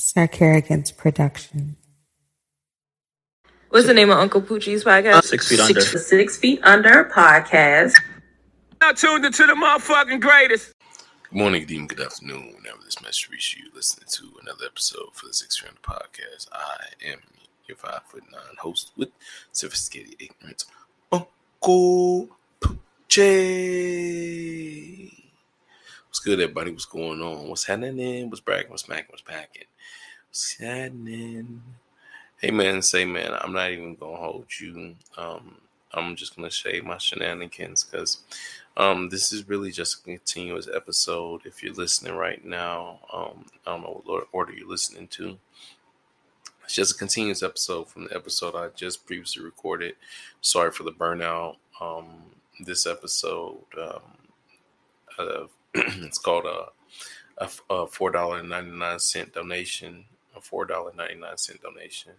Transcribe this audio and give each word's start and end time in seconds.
Sarkarigans 0.00 0.96
production. 0.96 1.76
What's 3.68 3.86
the 3.86 3.94
name 3.94 4.10
of 4.10 4.18
Uncle 4.18 4.42
Poochie's 4.42 4.82
podcast? 4.82 5.24
Six 5.24 5.48
feet 5.48 5.60
under. 5.60 5.80
Six, 5.80 6.06
six 6.08 6.36
Feet 6.38 6.58
Under 6.64 7.04
podcast. 7.04 7.94
Now 8.80 8.90
tuned 8.92 9.24
into 9.24 9.46
the 9.46 9.52
motherfucking 9.52 10.20
greatest. 10.20 10.72
Good 11.30 11.38
morning, 11.38 11.60
good 11.60 11.70
evening, 11.70 11.86
good 11.88 12.00
afternoon. 12.00 12.54
Whenever 12.56 12.78
this 12.84 13.00
message 13.00 13.28
reaches 13.30 13.60
you, 13.60 13.66
listening 13.72 14.08
to 14.10 14.24
another 14.42 14.64
episode 14.66 15.10
for 15.12 15.26
the 15.26 15.32
Six 15.34 15.60
Feet 15.60 15.68
Under 15.68 15.80
podcast. 15.82 16.48
I 16.50 16.86
am 17.12 17.20
your 17.68 17.76
five 17.76 18.02
foot 18.08 18.24
nine 18.32 18.56
host 18.58 18.90
with 18.96 19.10
sophisticated 19.52 20.16
ignorance, 20.18 20.64
Uncle 21.12 22.30
Poochie. 22.60 23.20
What's 26.10 26.18
good, 26.18 26.40
everybody? 26.40 26.72
What's 26.72 26.86
going 26.86 27.22
on? 27.22 27.48
What's 27.48 27.66
happening? 27.66 28.28
What's 28.28 28.40
bragging? 28.40 28.68
What's 28.68 28.82
smacking? 28.82 29.06
What's 29.10 29.22
packing? 29.22 29.68
What's 30.28 30.58
happening? 30.58 31.62
Hey, 32.40 32.50
man, 32.50 32.82
say, 32.82 33.04
man, 33.04 33.30
I'm 33.40 33.52
not 33.52 33.70
even 33.70 33.94
gonna 33.94 34.16
hold 34.16 34.46
you. 34.58 34.96
Um, 35.16 35.58
I'm 35.94 36.16
just 36.16 36.34
gonna 36.34 36.50
shave 36.50 36.84
my 36.84 36.98
shenanigans 36.98 37.84
because 37.84 38.24
um, 38.76 39.08
this 39.08 39.30
is 39.30 39.48
really 39.48 39.70
just 39.70 40.00
a 40.00 40.02
continuous 40.02 40.68
episode. 40.74 41.42
If 41.44 41.62
you're 41.62 41.74
listening 41.74 42.16
right 42.16 42.44
now, 42.44 42.98
um, 43.12 43.46
I 43.64 43.70
don't 43.70 43.82
know 43.82 44.02
what 44.04 44.26
order 44.32 44.52
you're 44.52 44.68
listening 44.68 45.06
to. 45.12 45.38
It's 46.64 46.74
just 46.74 46.96
a 46.96 46.98
continuous 46.98 47.44
episode 47.44 47.88
from 47.88 48.06
the 48.06 48.16
episode 48.16 48.56
I 48.56 48.70
just 48.74 49.06
previously 49.06 49.44
recorded. 49.44 49.94
Sorry 50.40 50.72
for 50.72 50.82
the 50.82 50.90
burnout. 50.90 51.58
Um, 51.80 52.06
this 52.58 52.84
episode, 52.84 53.62
um, 53.80 54.02
uh, 55.16 55.44
it's 55.74 56.18
called 56.18 56.46
a, 56.46 57.44
a, 57.44 57.50
a 57.70 57.86
four 57.86 58.10
dollar 58.10 58.42
ninety 58.42 58.70
nine 58.70 58.98
cent 58.98 59.32
donation. 59.32 60.04
A 60.36 60.40
four 60.40 60.64
dollar 60.64 60.92
ninety 60.96 61.16
nine 61.16 61.36
cent 61.36 61.62
donation. 61.62 62.12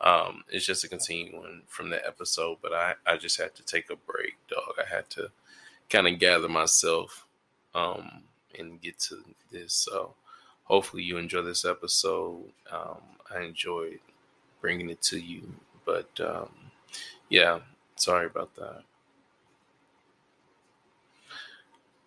Um, 0.00 0.42
it's 0.48 0.66
just 0.66 0.84
a 0.84 0.88
continuing 0.88 1.62
from 1.68 1.90
that 1.90 2.06
episode, 2.06 2.58
but 2.62 2.72
I 2.72 2.94
I 3.06 3.16
just 3.16 3.38
had 3.40 3.54
to 3.56 3.62
take 3.62 3.90
a 3.90 3.96
break, 3.96 4.34
dog. 4.48 4.74
I 4.78 4.94
had 4.94 5.08
to 5.10 5.30
kind 5.88 6.08
of 6.08 6.18
gather 6.18 6.48
myself 6.48 7.26
um, 7.74 8.22
and 8.58 8.80
get 8.80 8.98
to 9.00 9.22
this. 9.50 9.74
So 9.74 10.14
hopefully 10.64 11.02
you 11.02 11.18
enjoy 11.18 11.42
this 11.42 11.64
episode. 11.64 12.44
Um, 12.70 13.00
I 13.34 13.42
enjoyed 13.42 14.00
bringing 14.60 14.90
it 14.90 15.02
to 15.02 15.18
you, 15.18 15.42
but 15.84 16.08
um, 16.20 16.50
yeah, 17.28 17.60
sorry 17.96 18.26
about 18.26 18.54
that. 18.56 18.82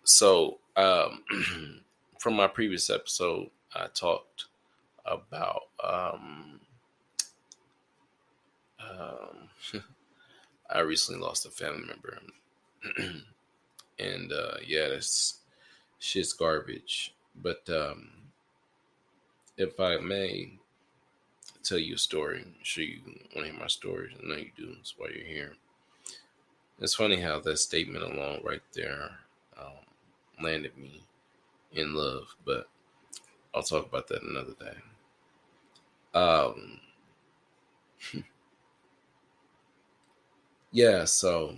So 0.04 0.58
um, 0.76 1.22
from 2.18 2.34
my 2.34 2.46
previous 2.46 2.90
episode, 2.90 3.50
I 3.74 3.86
talked 3.94 4.46
about 5.04 5.62
um, 5.82 6.60
um, 8.80 9.48
I 10.70 10.80
recently 10.80 11.20
lost 11.20 11.46
a 11.46 11.50
family 11.50 11.86
member, 11.86 12.18
and 13.98 14.32
uh, 14.32 14.56
yeah, 14.66 14.88
that's 14.88 15.38
shit's 15.98 16.32
garbage. 16.32 17.14
But 17.34 17.68
um, 17.68 18.10
if 19.56 19.78
I 19.78 19.98
may 19.98 20.52
tell 21.62 21.78
you 21.78 21.94
a 21.94 21.98
story, 21.98 22.42
I'm 22.44 22.54
sure 22.62 22.84
you 22.84 23.00
want 23.34 23.46
to 23.46 23.52
hear 23.52 23.60
my 23.60 23.66
stories. 23.66 24.14
I 24.22 24.26
know 24.26 24.36
you 24.36 24.50
do. 24.56 24.74
That's 24.76 24.94
why 24.96 25.08
you're 25.14 25.26
here. 25.26 25.54
It's 26.80 26.94
funny 26.94 27.16
how 27.16 27.40
that 27.40 27.58
statement 27.58 28.04
alone, 28.04 28.42
right 28.44 28.62
there, 28.74 29.10
um, 29.58 29.72
landed 30.42 30.76
me 30.76 31.02
in 31.72 31.94
love. 31.94 32.34
But 32.44 32.68
I'll 33.54 33.62
talk 33.62 33.86
about 33.86 34.08
that 34.08 34.22
another 34.22 34.54
day. 34.58 34.76
Um. 36.18 36.80
yeah. 40.72 41.04
So, 41.04 41.56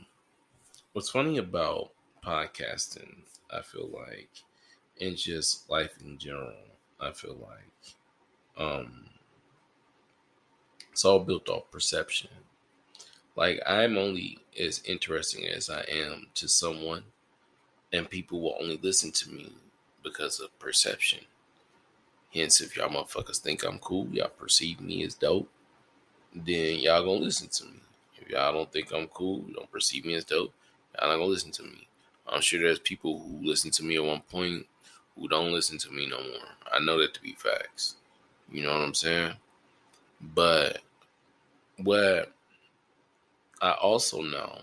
what's 0.92 1.10
funny 1.10 1.38
about 1.38 1.92
podcasting, 2.24 3.22
I 3.50 3.62
feel 3.62 3.88
like, 3.92 4.30
and 5.00 5.16
just 5.16 5.68
life 5.70 5.94
in 6.04 6.18
general, 6.18 6.52
I 7.00 7.12
feel 7.12 7.36
like, 7.40 7.94
um, 8.58 9.06
it's 10.92 11.04
all 11.04 11.20
built 11.20 11.48
off 11.48 11.70
perception. 11.70 12.30
Like 13.36 13.60
I'm 13.64 13.96
only 13.96 14.38
as 14.60 14.82
interesting 14.84 15.46
as 15.46 15.70
I 15.70 15.82
am 15.82 16.26
to 16.34 16.48
someone, 16.48 17.04
and 17.92 18.08
people 18.08 18.40
will 18.40 18.56
only 18.60 18.78
listen 18.82 19.10
to 19.12 19.30
me 19.30 19.52
because 20.02 20.40
of 20.40 20.56
perception. 20.58 21.20
Hence, 22.32 22.60
if 22.60 22.76
y'all 22.76 22.90
motherfuckers 22.90 23.38
think 23.38 23.64
I'm 23.64 23.78
cool, 23.78 24.06
y'all 24.12 24.28
perceive 24.28 24.80
me 24.80 25.02
as 25.04 25.14
dope, 25.14 25.48
then 26.34 26.78
y'all 26.78 27.02
gonna 27.02 27.24
listen 27.24 27.48
to 27.48 27.64
me. 27.64 27.80
If 28.20 28.28
y'all 28.28 28.52
don't 28.52 28.70
think 28.70 28.92
I'm 28.92 29.06
cool, 29.08 29.44
don't 29.54 29.70
perceive 29.70 30.04
me 30.04 30.14
as 30.14 30.24
dope, 30.24 30.52
y'all 30.94 31.08
not 31.08 31.16
gonna 31.16 31.26
listen 31.26 31.52
to 31.52 31.62
me. 31.62 31.88
I'm 32.26 32.42
sure 32.42 32.60
there's 32.60 32.78
people 32.78 33.20
who 33.20 33.46
listen 33.46 33.70
to 33.72 33.84
me 33.84 33.96
at 33.96 34.04
one 34.04 34.20
point 34.20 34.66
who 35.16 35.28
don't 35.28 35.52
listen 35.52 35.78
to 35.78 35.90
me 35.90 36.06
no 36.06 36.18
more. 36.18 36.48
I 36.70 36.78
know 36.80 36.98
that 37.00 37.14
to 37.14 37.22
be 37.22 37.32
facts. 37.32 37.96
You 38.50 38.62
know 38.62 38.72
what 38.72 38.84
I'm 38.84 38.94
saying? 38.94 39.32
But 40.34 40.80
what 41.78 42.32
I 43.62 43.72
also 43.72 44.20
know 44.20 44.58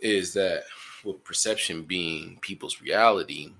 is 0.00 0.32
that 0.34 0.64
with 1.06 1.24
perception 1.24 1.84
being 1.84 2.38
people's 2.40 2.82
reality, 2.82 3.52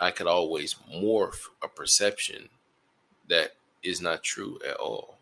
I 0.00 0.10
could 0.10 0.26
always 0.26 0.76
morph 0.92 1.48
a 1.62 1.68
perception 1.68 2.50
that 3.28 3.52
is 3.82 4.00
not 4.00 4.22
true 4.22 4.58
at 4.68 4.76
all. 4.76 5.16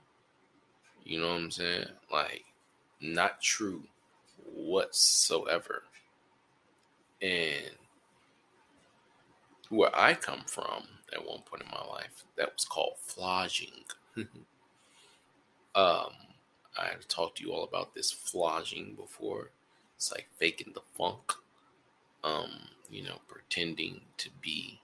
You 1.05 1.21
know 1.21 1.29
what 1.29 1.41
I'm 1.41 1.51
saying? 1.51 1.87
Like, 2.11 2.45
not 3.01 3.41
true 3.41 3.85
whatsoever. 4.45 5.85
And 7.21 7.77
where 9.69 9.97
I 9.97 10.15
come 10.15 10.43
from 10.47 10.85
at 11.13 11.25
one 11.25 11.43
point 11.43 11.63
in 11.63 11.69
my 11.71 11.85
life, 11.93 12.25
that 12.37 12.53
was 12.53 12.65
called 12.65 12.95
flogging. 12.99 13.85
um, 14.17 14.27
I 16.77 16.91
talked 17.09 17.39
to 17.39 17.45
you 17.45 17.53
all 17.53 17.65
about 17.65 17.95
this 17.95 18.11
flogging 18.11 18.95
before. 18.95 19.51
It's 19.97 20.11
like 20.11 20.29
faking 20.39 20.73
the 20.75 20.83
funk. 20.97 21.35
You 22.93 23.05
know, 23.05 23.19
pretending 23.27 24.03
to 24.19 24.29
be 24.41 24.79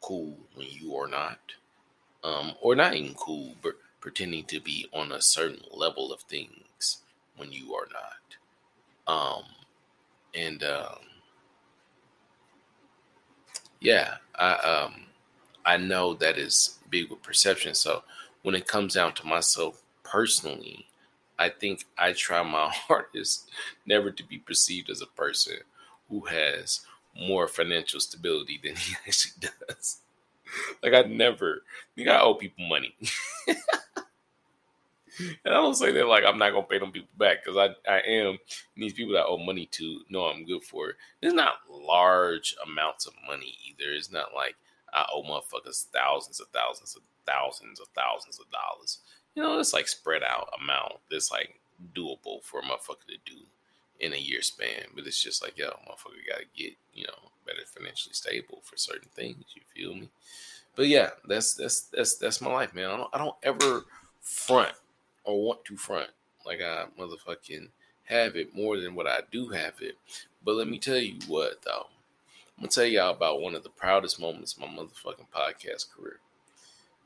cool 0.00 0.36
when 0.54 0.68
you 0.70 0.94
are 0.94 1.08
not. 1.08 1.40
Um, 2.22 2.52
or 2.60 2.76
not 2.76 2.94
even 2.94 3.14
cool, 3.14 3.54
but 3.62 3.74
pretending 4.00 4.44
to 4.44 4.60
be 4.60 4.86
on 4.92 5.12
a 5.12 5.22
certain 5.22 5.62
level 5.72 6.12
of 6.12 6.20
things 6.22 6.98
when 7.36 7.50
you 7.50 7.74
are 7.74 7.88
not. 7.92 8.18
Um, 9.06 9.44
and 10.34 10.62
um, 10.62 10.98
yeah, 13.80 14.16
I 14.34 14.52
um, 14.54 15.06
I 15.64 15.76
know 15.76 16.14
that 16.14 16.38
is 16.38 16.78
big 16.90 17.10
with 17.10 17.22
perception. 17.22 17.74
So 17.74 18.02
when 18.42 18.54
it 18.54 18.66
comes 18.66 18.94
down 18.94 19.14
to 19.14 19.26
myself 19.26 19.82
personally, 20.02 20.86
I 21.38 21.48
think 21.48 21.84
I 21.96 22.12
try 22.12 22.42
my 22.42 22.70
hardest 22.88 23.50
never 23.86 24.10
to 24.10 24.22
be 24.22 24.38
perceived 24.38 24.90
as 24.90 25.00
a 25.00 25.06
person 25.06 25.58
who 26.08 26.20
has 26.26 26.80
more 27.18 27.48
financial 27.48 28.00
stability 28.00 28.60
than 28.62 28.76
he 28.76 28.94
actually 29.06 29.48
does. 29.68 29.98
Like 30.82 30.94
I 30.94 31.02
never, 31.02 31.62
think 31.94 32.08
I 32.08 32.20
owe 32.20 32.34
people 32.34 32.66
money. 32.66 32.94
And 35.44 35.54
I 35.54 35.56
don't 35.56 35.74
say 35.74 35.92
that 35.92 36.06
like 36.06 36.24
I'm 36.24 36.38
not 36.38 36.52
gonna 36.52 36.66
pay 36.66 36.78
them 36.78 36.92
people 36.92 37.08
back 37.18 37.44
because 37.44 37.56
I, 37.56 37.90
I 37.90 38.00
am 38.00 38.38
these 38.76 38.92
people 38.92 39.14
that 39.14 39.22
I 39.22 39.26
owe 39.26 39.38
money 39.38 39.66
to 39.72 40.00
know 40.10 40.26
I'm 40.26 40.44
good 40.44 40.62
for 40.62 40.90
it. 40.90 40.96
It's 41.22 41.34
not 41.34 41.54
large 41.68 42.54
amounts 42.64 43.06
of 43.06 43.14
money 43.26 43.56
either. 43.68 43.92
It's 43.92 44.12
not 44.12 44.34
like 44.34 44.54
I 44.92 45.06
owe 45.12 45.22
motherfuckers 45.22 45.86
thousands 45.86 46.40
of 46.40 46.46
thousands 46.48 46.96
of 46.96 47.02
thousands 47.26 47.80
of 47.80 47.88
thousands 47.94 48.38
of 48.38 48.46
dollars. 48.50 48.98
You 49.34 49.42
know, 49.42 49.58
it's 49.58 49.72
like 49.72 49.88
spread 49.88 50.22
out 50.22 50.50
amount 50.60 50.94
that's 51.10 51.30
like 51.30 51.60
doable 51.94 52.42
for 52.42 52.60
a 52.60 52.62
motherfucker 52.62 53.06
to 53.08 53.18
do 53.24 53.40
in 54.00 54.12
a 54.12 54.16
year 54.16 54.42
span. 54.42 54.84
But 54.94 55.06
it's 55.06 55.22
just 55.22 55.42
like, 55.42 55.58
yo, 55.58 55.68
motherfucker 55.68 56.28
gotta 56.28 56.44
get, 56.56 56.74
you 56.94 57.04
know, 57.04 57.30
better 57.46 57.64
financially 57.66 58.14
stable 58.14 58.60
for 58.62 58.76
certain 58.76 59.08
things. 59.14 59.44
You 59.54 59.62
feel 59.74 59.94
me? 59.94 60.08
But 60.76 60.88
yeah, 60.88 61.10
that's 61.26 61.54
that's 61.54 61.82
that's 61.92 62.16
that's 62.16 62.40
my 62.40 62.52
life, 62.52 62.74
man. 62.74 62.90
I 62.90 62.96
don't 62.96 63.14
I 63.14 63.18
don't 63.18 63.36
ever 63.42 63.84
front 64.20 64.74
or 65.24 65.42
want 65.42 65.64
to 65.64 65.76
front 65.76 66.10
like 66.46 66.60
I 66.60 66.84
motherfucking 66.98 67.68
have 68.04 68.36
it 68.36 68.54
more 68.54 68.78
than 68.78 68.94
what 68.94 69.06
I 69.06 69.20
do 69.30 69.48
have 69.48 69.74
it. 69.80 69.96
But 70.44 70.54
let 70.54 70.68
me 70.68 70.78
tell 70.78 70.98
you 70.98 71.18
what 71.26 71.62
though. 71.64 71.86
I'm 72.56 72.62
gonna 72.62 72.68
tell 72.68 72.84
y'all 72.84 73.14
about 73.14 73.40
one 73.40 73.54
of 73.54 73.62
the 73.62 73.68
proudest 73.68 74.20
moments 74.20 74.54
of 74.54 74.60
my 74.60 74.66
motherfucking 74.66 75.28
podcast 75.34 75.90
career. 75.90 76.20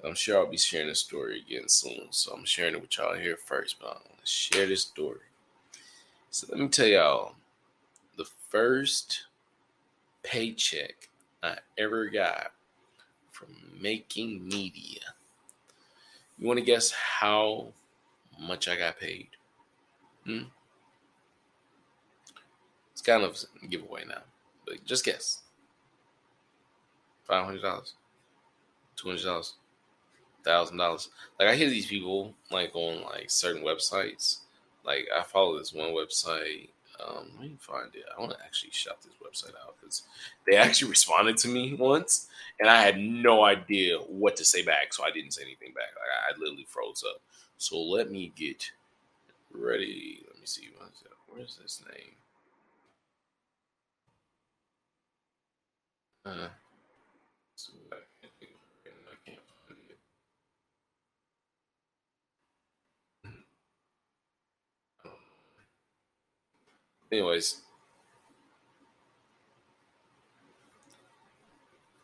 I'm 0.05 0.15
sure 0.15 0.39
I'll 0.39 0.51
be 0.51 0.57
sharing 0.57 0.89
this 0.89 1.01
story 1.01 1.41
again 1.41 1.69
soon. 1.69 2.09
So 2.11 2.33
I'm 2.33 2.45
sharing 2.45 2.75
it 2.75 2.81
with 2.81 2.97
y'all 2.99 3.15
here 3.15 3.37
first, 3.37 3.79
but 3.79 3.89
I'm 3.89 4.03
gonna 4.03 4.25
share 4.25 4.67
this 4.67 4.83
story. 4.83 5.21
So 6.35 6.47
let 6.49 6.61
me 6.61 6.69
tell 6.69 6.87
y'all 6.87 7.35
the 8.17 8.25
first 8.25 9.27
paycheck 10.23 11.11
I 11.43 11.59
ever 11.77 12.07
got 12.07 12.53
from 13.31 13.55
making 13.79 14.49
media. 14.49 15.01
You 16.39 16.47
want 16.47 16.59
to 16.59 16.65
guess 16.65 16.91
how 16.91 17.75
much 18.41 18.67
I 18.67 18.77
got 18.77 18.99
paid? 18.99 19.29
Hmm? 20.25 20.45
It's 22.93 23.03
kind 23.03 23.25
of 23.25 23.37
a 23.63 23.67
giveaway 23.67 24.07
now, 24.09 24.23
but 24.67 24.83
just 24.87 25.05
guess. 25.05 25.43
Five 27.25 27.45
hundred 27.45 27.61
dollars, 27.61 27.93
two 28.97 29.09
hundred 29.09 29.25
dollars, 29.25 29.53
thousand 30.43 30.79
dollars. 30.79 31.11
Like 31.39 31.49
I 31.49 31.57
hear 31.57 31.69
these 31.69 31.87
people 31.87 32.33
like 32.51 32.75
on 32.75 33.03
like 33.03 33.29
certain 33.29 33.63
websites. 33.63 34.39
Like 34.85 35.07
I 35.17 35.23
follow 35.23 35.59
this 35.59 35.73
one 35.73 35.91
website. 35.91 36.71
Um, 37.01 37.31
let 37.41 37.51
me 37.51 37.57
find 37.59 37.95
it. 37.95 38.05
I 38.17 38.21
want 38.21 38.33
to 38.33 38.45
actually 38.45 38.71
shout 38.71 38.99
this 39.03 39.13
website 39.23 39.55
out 39.65 39.77
because 39.81 40.03
they 40.47 40.57
actually 40.57 40.91
responded 40.97 41.37
to 41.39 41.49
me 41.49 41.75
once, 41.75 42.29
and 42.61 42.69
I 42.69 42.83
had 42.83 42.99
no 42.99 43.45
idea 43.45 43.99
what 43.99 44.37
to 44.37 44.45
say 44.45 44.63
back, 44.63 44.93
so 44.93 45.05
I 45.05 45.11
didn't 45.11 45.33
say 45.33 45.43
anything 45.43 45.73
back. 45.75 45.91
Like 45.97 46.37
I 46.37 46.39
literally 46.39 46.67
froze 46.69 47.05
up. 47.09 47.21
So 47.59 47.81
let 47.81 48.11
me 48.11 48.33
get 48.37 48.71
ready. 49.53 50.23
Let 50.29 50.39
me 50.39 50.47
see. 50.47 50.69
Where's 51.29 51.57
this 51.57 51.83
name? 51.89 52.15
Uh, 56.25 56.49
anyways, 67.13 67.61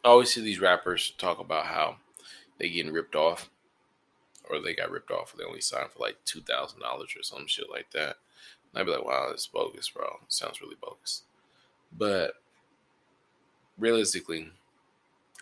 I 0.05 0.09
always 0.09 0.33
see 0.33 0.43
these 0.43 0.61
rappers 0.61 1.13
talk 1.19 1.41
about 1.41 1.67
how 1.67 1.97
they 2.59 2.69
getting 2.69 2.93
ripped 2.93 3.15
off, 3.15 3.51
or 4.49 4.61
they 4.61 4.75
got 4.75 4.91
ripped 4.91 5.11
off, 5.11 5.35
or 5.35 5.39
they 5.39 5.45
only 5.45 5.61
signed 5.61 5.91
for 5.91 6.01
like 6.01 6.17
two 6.25 6.41
thousand 6.41 6.81
dollars 6.81 7.15
or 7.17 7.23
some 7.23 7.47
shit 7.47 7.71
like 7.71 7.91
that. 7.93 8.17
And 8.73 8.81
I'd 8.81 8.85
be 8.85 8.93
like, 8.93 9.05
"Wow, 9.05 9.27
that's 9.29 9.47
bogus, 9.47 9.89
bro. 9.89 10.21
Sounds 10.29 10.61
really 10.61 10.77
bogus." 10.81 11.23
But 11.97 12.35
realistically, 13.79 14.51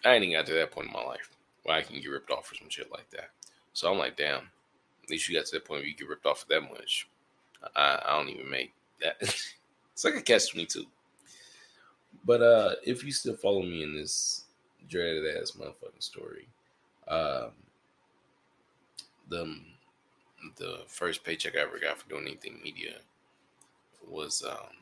I 0.04 0.14
ain't 0.14 0.24
even 0.24 0.36
got 0.36 0.46
to 0.46 0.54
that 0.54 0.70
point 0.70 0.88
in 0.88 0.92
my 0.92 1.02
life 1.02 1.30
where 1.64 1.76
I 1.76 1.82
can 1.82 2.00
get 2.00 2.08
ripped 2.08 2.30
off 2.30 2.46
for 2.46 2.54
some 2.54 2.68
shit 2.68 2.92
like 2.92 3.10
that. 3.10 3.30
So 3.72 3.90
I'm 3.90 3.98
like, 3.98 4.16
damn. 4.16 4.50
At 5.02 5.10
least 5.10 5.28
you 5.28 5.36
got 5.36 5.46
to 5.46 5.52
that 5.52 5.64
point 5.64 5.80
where 5.80 5.88
you 5.88 5.94
get 5.94 6.08
ripped 6.08 6.26
off 6.26 6.40
for 6.40 6.48
that 6.48 6.62
much. 6.62 7.08
I, 7.74 8.00
I 8.06 8.16
don't 8.16 8.28
even 8.28 8.50
make 8.50 8.72
that. 9.00 9.16
it's 9.20 10.04
like 10.04 10.14
a 10.14 10.22
catch 10.22 10.50
twenty 10.50 10.66
two. 10.66 10.87
But 12.25 12.43
uh 12.43 12.75
if 12.84 13.04
you 13.04 13.12
still 13.12 13.37
follow 13.37 13.62
me 13.62 13.82
in 13.82 13.94
this 13.94 14.44
dreaded 14.88 15.37
ass 15.37 15.52
motherfucking 15.52 16.02
story, 16.02 16.48
um, 17.08 17.50
the 19.28 19.60
the 20.56 20.81
first 20.87 21.25
paycheck 21.25 21.56
I 21.56 21.60
ever 21.60 21.78
got 21.78 21.98
for 21.98 22.08
doing 22.08 22.26
anything 22.26 22.60
media 22.62 22.96
was 24.08 24.44
um 24.48 24.76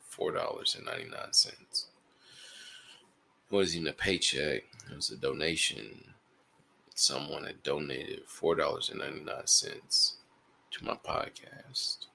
four 0.00 0.32
dollars 0.32 0.74
and 0.76 0.86
ninety 0.86 1.08
nine 1.08 1.32
cents. 1.32 1.86
It 3.50 3.54
wasn't 3.54 3.82
even 3.82 3.88
a 3.88 3.96
paycheck; 3.96 4.64
it 4.90 4.96
was 4.96 5.10
a 5.10 5.16
donation. 5.16 6.14
Someone 6.94 7.44
had 7.44 7.62
donated 7.62 8.22
four 8.26 8.54
dollars 8.54 8.90
and 8.90 9.00
ninety 9.00 9.20
nine 9.20 9.46
cents 9.46 10.16
to 10.72 10.84
my 10.84 10.94
podcast. 10.94 12.06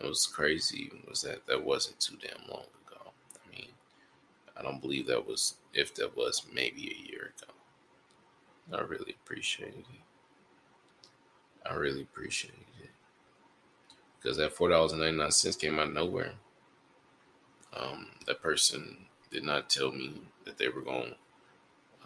It 0.00 0.06
was 0.06 0.26
crazy. 0.26 0.90
Was 1.08 1.22
that 1.22 1.46
that 1.46 1.64
wasn't 1.64 2.00
too 2.00 2.16
damn 2.20 2.48
long 2.48 2.66
ago? 2.86 3.12
I 3.34 3.54
mean, 3.54 3.68
I 4.56 4.62
don't 4.62 4.80
believe 4.80 5.06
that 5.06 5.26
was. 5.26 5.54
If 5.74 5.94
that 5.94 6.16
was, 6.16 6.42
maybe 6.52 6.82
a 6.82 7.10
year 7.10 7.32
ago. 7.36 7.52
I 8.76 8.82
really 8.82 9.16
appreciate 9.24 9.74
it. 9.74 9.86
I 11.68 11.74
really 11.74 12.02
appreciate 12.02 12.54
it 12.82 12.90
because 14.22 14.36
that 14.36 14.52
four 14.52 14.68
dollars 14.68 14.92
and 14.92 15.00
ninety 15.00 15.18
nine 15.18 15.30
cents 15.30 15.56
came 15.56 15.78
out 15.78 15.88
of 15.88 15.94
nowhere. 15.94 16.32
Um, 17.74 18.08
that 18.26 18.42
person 18.42 19.06
did 19.30 19.44
not 19.44 19.70
tell 19.70 19.92
me 19.92 20.20
that 20.44 20.58
they 20.58 20.68
were 20.68 20.82
going. 20.82 21.14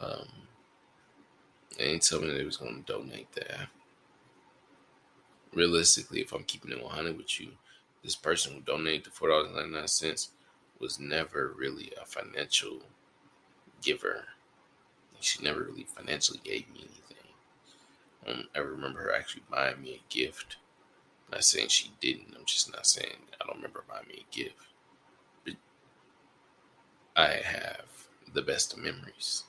Um, 0.00 0.28
they 1.76 1.86
didn't 1.86 2.02
tell 2.02 2.20
me 2.20 2.30
they 2.30 2.44
was 2.44 2.56
going 2.56 2.84
to 2.84 2.92
donate 2.92 3.32
that. 3.32 3.68
Realistically, 5.52 6.20
if 6.20 6.32
I'm 6.32 6.44
keeping 6.44 6.70
it 6.70 6.82
100 6.82 7.16
with 7.16 7.40
you, 7.40 7.48
this 8.06 8.16
person 8.16 8.54
who 8.54 8.60
donated 8.60 9.04
the 9.04 9.10
four 9.10 9.28
dollars 9.28 9.50
ninety 9.52 9.72
nine 9.72 9.88
cents 9.88 10.30
was 10.78 11.00
never 11.00 11.52
really 11.56 11.92
a 12.00 12.06
financial 12.06 12.82
giver. 13.82 14.24
She 15.18 15.42
never 15.42 15.64
really 15.64 15.82
financially 15.82 16.40
gave 16.44 16.68
me 16.72 16.82
anything. 16.82 17.26
Um, 18.24 18.28
I 18.28 18.32
don't 18.32 18.48
ever 18.54 18.70
remember 18.70 19.00
her 19.00 19.12
actually 19.12 19.42
buying 19.50 19.82
me 19.82 19.94
a 19.94 20.12
gift. 20.14 20.56
I'm 21.26 21.38
not 21.38 21.44
saying 21.44 21.68
she 21.68 21.90
didn't. 22.00 22.36
I'm 22.38 22.44
just 22.44 22.72
not 22.72 22.86
saying 22.86 23.16
I 23.40 23.44
don't 23.44 23.56
remember 23.56 23.82
buying 23.88 24.06
me 24.06 24.24
a 24.30 24.34
gift. 24.34 24.68
But 25.44 25.54
I 27.16 27.40
have 27.42 28.06
the 28.32 28.42
best 28.42 28.72
of 28.72 28.78
memories. 28.78 29.42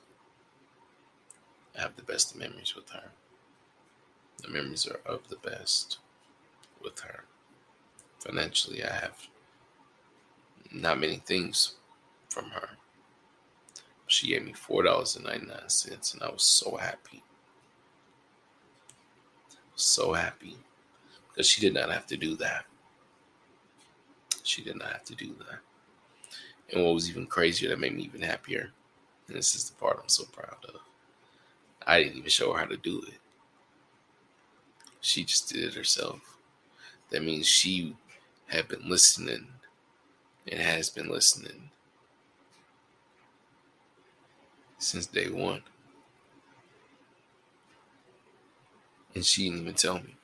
I 1.78 1.82
have 1.82 1.96
the 1.96 2.02
best 2.02 2.32
of 2.32 2.40
memories 2.40 2.76
with 2.76 2.90
her. 2.90 3.12
The 4.42 4.50
memories 4.50 4.88
are 4.88 5.02
of 5.06 5.28
the 5.30 5.36
best 5.36 6.00
with 6.82 7.02
her. 7.02 7.26
Financially, 8.28 8.84
I 8.84 8.94
have 8.94 9.16
not 10.74 11.00
many 11.00 11.16
things 11.16 11.76
from 12.30 12.50
her. 12.50 12.68
She 14.08 14.28
gave 14.28 14.44
me 14.44 14.52
four 14.52 14.84
dollars 14.84 15.16
and 15.16 15.24
ninety 15.24 15.48
nine 15.48 15.70
cents, 15.70 16.14
and 16.14 16.22
I 16.22 16.30
was 16.30 16.44
so 16.44 16.76
happy. 16.76 17.24
So 19.76 20.12
happy 20.12 20.58
because 21.30 21.48
she 21.48 21.62
did 21.62 21.74
not 21.74 21.90
have 21.90 22.06
to 22.08 22.18
do 22.18 22.36
that. 22.36 22.66
She 24.44 24.62
did 24.62 24.76
not 24.76 24.92
have 24.92 25.06
to 25.06 25.16
do 25.16 25.34
that. 25.40 25.60
And 26.74 26.84
what 26.84 26.96
was 26.96 27.10
even 27.10 27.28
crazier 27.28 27.70
that 27.70 27.80
made 27.80 27.96
me 27.96 28.04
even 28.04 28.22
happier, 28.22 28.72
and 29.30 29.38
this 29.38 29.56
is 29.56 29.70
the 29.70 29.76
part 29.78 30.00
I'm 30.02 30.10
so 30.10 30.26
proud 30.26 30.58
of, 30.68 30.82
I 31.86 32.04
didn't 32.04 32.18
even 32.18 32.30
show 32.30 32.52
her 32.52 32.60
how 32.60 32.66
to 32.66 32.76
do 32.76 33.02
it. 33.08 33.20
She 35.00 35.24
just 35.24 35.48
did 35.48 35.64
it 35.64 35.76
herself. 35.76 36.20
That 37.10 37.24
means 37.24 37.48
she 37.48 37.96
had 38.48 38.68
been 38.68 38.90
listening 38.90 39.48
and 40.50 40.60
has 40.60 40.90
been 40.90 41.10
listening 41.10 41.70
since 44.78 45.06
day 45.06 45.30
one. 45.30 45.64
And 49.16 49.26
she 49.26 49.46
didn't 49.46 49.62
even 49.62 49.74
tell 49.74 49.96
me. 49.96 50.16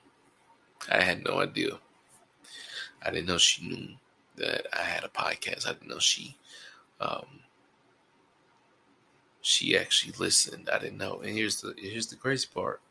I 0.90 1.02
had 1.02 1.24
no 1.24 1.40
idea. 1.40 1.80
I 3.02 3.10
didn't 3.12 3.28
know 3.28 3.38
she 3.38 3.68
knew 3.68 3.90
that 4.38 4.68
I 4.74 4.84
had 4.84 5.04
a 5.04 5.10
podcast. 5.10 5.68
I 5.68 5.74
didn't 5.74 5.90
know 5.90 6.00
she 6.00 6.38
um, 7.00 7.26
she 9.42 9.78
actually 9.78 10.14
listened. 10.18 10.70
I 10.72 10.80
didn't 10.80 10.98
know. 10.98 11.20
And 11.20 11.36
here's 11.36 11.62
the 11.62 11.74
here's 11.78 12.08
the 12.08 12.16
crazy 12.16 12.48
part. 12.54 12.82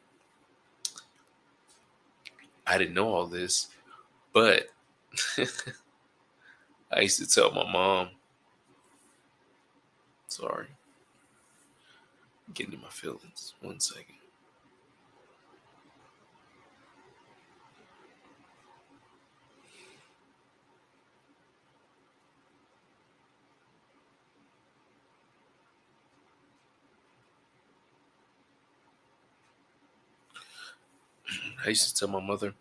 I 2.67 2.79
didn't 2.79 2.95
know 2.95 3.09
all 3.09 3.27
this, 3.27 3.69
but 4.33 4.69
I 6.91 7.01
used 7.01 7.19
to 7.19 7.27
tell 7.27 7.51
my 7.51 7.71
mom. 7.71 8.09
Sorry. 10.29 10.67
Getting 12.55 12.75
in 12.75 12.81
my 12.81 12.89
feelings. 12.89 13.55
One 13.61 13.81
second. 13.81 14.17
I 31.65 31.69
used 31.69 31.89
to 31.89 31.95
tell 31.95 32.09
my 32.09 32.21
mother 32.21 32.55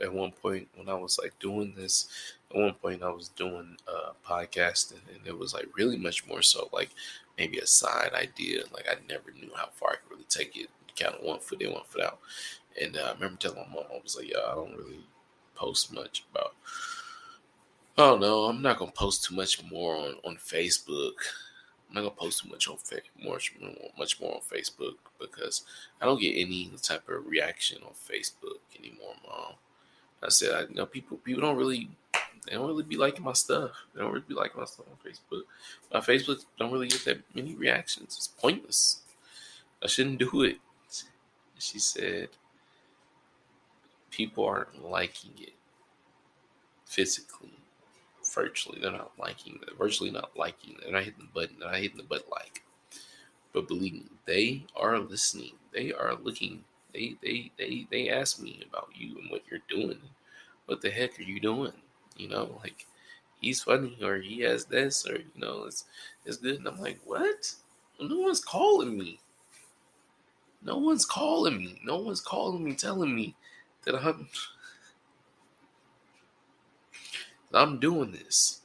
at 0.00 0.12
one 0.12 0.32
point 0.32 0.68
when 0.76 0.88
I 0.88 0.94
was 0.94 1.18
like 1.18 1.38
doing 1.38 1.74
this. 1.76 2.08
At 2.50 2.60
one 2.60 2.74
point, 2.74 3.02
I 3.02 3.10
was 3.10 3.28
doing 3.28 3.76
a 3.88 4.12
podcast, 4.28 4.92
and, 4.92 5.26
it 5.26 5.36
was 5.36 5.54
like 5.54 5.66
really 5.76 5.96
much 5.96 6.26
more 6.26 6.42
so 6.42 6.68
like 6.72 6.90
maybe 7.38 7.58
a 7.58 7.66
side 7.66 8.12
idea. 8.14 8.62
Like 8.72 8.86
I 8.88 8.96
never 9.08 9.30
knew 9.32 9.50
how 9.54 9.68
far 9.72 9.90
I 9.92 9.96
could 9.96 10.10
really 10.10 10.26
take 10.28 10.56
it. 10.56 10.68
Kind 10.98 11.16
of 11.16 11.24
one 11.24 11.40
foot 11.40 11.60
in, 11.60 11.72
one 11.72 11.82
foot 11.88 12.02
out. 12.04 12.20
And 12.80 12.96
uh, 12.96 13.00
I 13.00 13.12
remember 13.14 13.36
telling 13.36 13.58
my 13.58 13.74
mom, 13.74 13.84
I 13.92 14.00
was 14.02 14.16
like, 14.16 14.30
"Yeah, 14.30 14.38
I 14.50 14.54
don't 14.54 14.76
really 14.76 15.00
post 15.54 15.92
much 15.92 16.24
about." 16.32 16.54
Oh 17.96 18.16
no, 18.16 18.44
I'm 18.44 18.62
not 18.62 18.78
gonna 18.78 18.92
post 18.92 19.24
too 19.24 19.34
much 19.34 19.62
more 19.70 19.96
on 19.96 20.14
on 20.24 20.36
Facebook. 20.36 21.14
I'm 21.88 21.94
not 21.94 22.00
gonna 22.02 22.10
post 22.10 22.42
too 22.42 22.50
much 22.50 22.68
on 22.68 22.76
much 23.24 23.54
much 23.98 24.20
more 24.20 24.34
on 24.34 24.40
Facebook 24.40 24.96
because 25.18 25.64
I 26.00 26.06
don't 26.06 26.20
get 26.20 26.36
any 26.36 26.70
type 26.82 27.08
of 27.08 27.26
reaction 27.26 27.78
on 27.84 27.92
Facebook 27.92 28.60
anymore, 28.78 29.14
mom. 29.26 29.54
I 30.24 30.28
said, 30.30 30.54
I, 30.54 30.60
you 30.62 30.74
know, 30.74 30.86
people 30.86 31.18
people 31.18 31.42
don't 31.42 31.56
really 31.56 31.88
they 32.46 32.52
don't 32.52 32.66
really 32.66 32.82
be 32.82 32.96
liking 32.96 33.24
my 33.24 33.32
stuff. 33.32 33.70
They 33.94 34.00
don't 34.00 34.12
really 34.12 34.24
be 34.26 34.34
liking 34.34 34.60
my 34.60 34.66
stuff 34.66 34.86
on 34.90 35.10
Facebook. 35.10 35.42
My 35.92 36.00
Facebook 36.00 36.44
don't 36.58 36.72
really 36.72 36.88
get 36.88 37.04
that 37.06 37.18
many 37.34 37.54
reactions. 37.54 38.14
It's 38.16 38.28
pointless. 38.28 39.00
I 39.82 39.86
shouldn't 39.86 40.18
do 40.18 40.42
it. 40.42 40.58
She 41.58 41.78
said, 41.78 42.28
people 44.10 44.44
aren't 44.44 44.84
liking 44.84 45.32
it 45.40 45.54
physically, 46.84 47.54
virtually. 48.34 48.78
They're 48.80 48.92
not 48.92 49.12
liking 49.18 49.58
it, 49.62 49.78
virtually 49.78 50.10
not 50.10 50.36
liking 50.36 50.74
it. 50.74 50.80
They're 50.82 50.92
not 50.92 51.04
hitting 51.04 51.28
the 51.32 51.40
button. 51.40 51.56
They're 51.58 51.70
not 51.70 51.80
hitting 51.80 51.96
the 51.96 52.02
button 52.02 52.26
like. 52.30 52.62
But 53.52 53.68
believe 53.68 53.94
me, 53.94 54.04
they 54.26 54.66
are 54.76 54.98
listening. 54.98 55.52
They 55.72 55.92
are 55.92 56.14
looking. 56.22 56.64
They 56.94 57.16
they 57.22 57.50
they 57.58 57.86
they 57.90 58.08
ask 58.08 58.40
me 58.40 58.62
about 58.68 58.88
you 58.94 59.18
and 59.18 59.30
what 59.30 59.42
you're 59.50 59.60
doing. 59.68 59.98
What 60.66 60.80
the 60.80 60.90
heck 60.90 61.18
are 61.18 61.22
you 61.22 61.40
doing? 61.40 61.72
You 62.16 62.28
know, 62.28 62.58
like 62.62 62.86
he's 63.40 63.62
funny 63.62 63.98
or 64.02 64.16
he 64.16 64.40
has 64.40 64.64
this 64.64 65.06
or 65.06 65.16
you 65.16 65.30
know 65.36 65.64
it's 65.64 65.84
it's 66.24 66.38
good. 66.38 66.58
And 66.58 66.68
I'm 66.68 66.80
like, 66.80 67.00
what? 67.04 67.54
No 68.00 68.18
one's 68.20 68.40
calling 68.40 68.96
me. 68.96 69.20
No 70.62 70.78
one's 70.78 71.04
calling 71.04 71.58
me. 71.58 71.80
No 71.84 71.98
one's 71.98 72.20
calling 72.20 72.64
me, 72.64 72.74
telling 72.74 73.14
me 73.14 73.34
that 73.84 73.96
I'm 73.96 74.28
that 77.50 77.60
I'm 77.60 77.78
doing 77.78 78.12
this. 78.12 78.62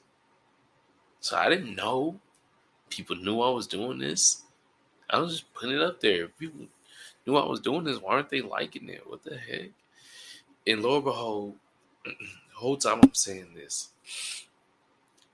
So 1.20 1.36
I 1.36 1.50
didn't 1.50 1.76
know 1.76 2.20
people 2.90 3.16
knew 3.16 3.42
I 3.42 3.50
was 3.50 3.68
doing 3.68 4.00
this. 4.00 4.44
I 5.10 5.20
was 5.20 5.40
just 5.40 5.54
putting 5.54 5.76
it 5.76 5.82
up 5.82 6.00
there. 6.00 6.28
People 6.28 6.68
knew 7.30 7.38
I 7.38 7.46
was 7.46 7.60
doing 7.60 7.84
this, 7.84 8.02
why 8.02 8.16
aren't 8.16 8.30
they 8.30 8.42
liking 8.42 8.90
it? 8.90 9.04
What 9.08 9.24
the 9.24 9.38
heck? 9.38 9.70
And 10.66 10.82
lo 10.82 10.96
and 10.96 11.06
behold, 11.06 11.56
the 12.06 12.14
whole 12.56 12.78
time 12.78 13.00
I'm 13.04 13.14
saying 13.14 13.48
this, 13.56 13.90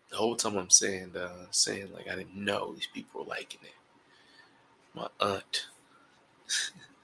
the 0.09 0.17
whole 0.17 0.35
time 0.35 0.57
I'm 0.57 0.69
saying, 0.69 1.15
uh, 1.15 1.45
saying 1.51 1.89
like 1.93 2.07
I 2.09 2.15
didn't 2.15 2.35
know 2.35 2.73
these 2.73 2.87
people 2.93 3.21
were 3.21 3.27
liking 3.27 3.61
it. 3.63 3.73
My 4.93 5.07
aunt. 5.19 5.67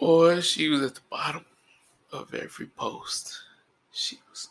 Boy, 0.00 0.40
she 0.40 0.68
was 0.68 0.82
at 0.82 0.94
the 0.96 1.00
bottom 1.10 1.44
of 2.12 2.34
every 2.34 2.66
post. 2.66 3.38
She 3.92 4.18
was 4.30 4.48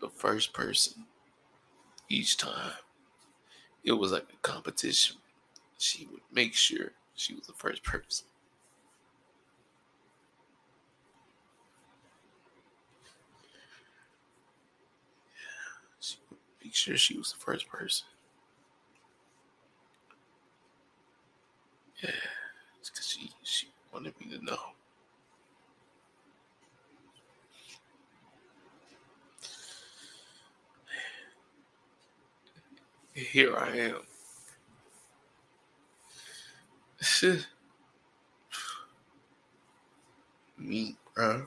the 0.00 0.08
first 0.08 0.52
person 0.52 1.06
each 2.08 2.36
time. 2.36 2.72
It 3.82 3.92
was 3.92 4.12
like 4.12 4.28
a 4.32 4.36
competition. 4.42 5.16
She 5.78 6.06
would 6.06 6.22
make 6.32 6.54
sure 6.54 6.92
she 7.14 7.34
was 7.34 7.46
the 7.46 7.52
first 7.54 7.82
person. 7.82 8.26
She 16.00 16.18
would 16.30 16.38
make 16.62 16.74
sure 16.74 16.96
she 16.96 17.16
was 17.16 17.32
the 17.32 17.38
first 17.38 17.68
person. 17.68 18.06
Yeah, 22.02 22.10
it's 22.80 22.90
because 22.90 23.06
she, 23.08 23.30
she 23.42 23.68
wanted 23.92 24.14
me 24.20 24.36
to 24.36 24.44
know. 24.44 24.58
Here 33.38 33.56
I 33.56 33.94
am. 33.94 34.00
Me, 40.58 40.96
bro. 41.14 41.46